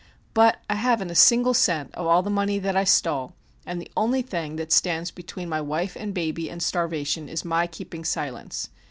[0.33, 3.35] But I haven't a single cent of all the money that I stole
[3.67, 7.67] and the only thing that stands between my wife and baby and starvation is my
[7.67, 8.71] keeping silence.